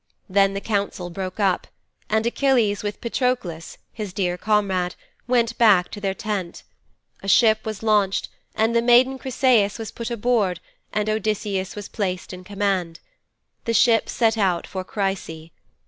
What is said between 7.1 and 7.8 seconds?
A ship